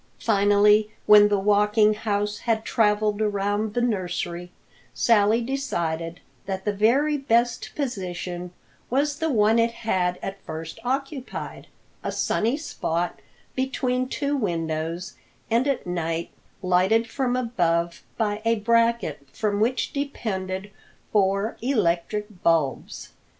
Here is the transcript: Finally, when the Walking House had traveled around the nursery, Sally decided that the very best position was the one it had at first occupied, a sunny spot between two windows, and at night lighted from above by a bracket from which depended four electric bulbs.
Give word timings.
Finally, 0.17 0.89
when 1.05 1.27
the 1.27 1.37
Walking 1.37 1.93
House 1.93 2.39
had 2.39 2.65
traveled 2.65 3.21
around 3.21 3.75
the 3.75 3.81
nursery, 3.83 4.49
Sally 4.95 5.41
decided 5.41 6.21
that 6.47 6.65
the 6.65 6.73
very 6.73 7.17
best 7.17 7.73
position 7.75 8.49
was 8.89 9.19
the 9.19 9.29
one 9.29 9.59
it 9.59 9.71
had 9.73 10.17
at 10.23 10.41
first 10.41 10.79
occupied, 10.83 11.67
a 12.03 12.11
sunny 12.11 12.57
spot 12.57 13.19
between 13.55 14.07
two 14.09 14.35
windows, 14.35 15.17
and 15.51 15.67
at 15.67 15.85
night 15.85 16.31
lighted 16.63 17.07
from 17.07 17.35
above 17.35 18.01
by 18.17 18.41
a 18.43 18.55
bracket 18.55 19.27
from 19.31 19.59
which 19.59 19.93
depended 19.93 20.71
four 21.11 21.57
electric 21.61 22.25
bulbs. 22.41 23.09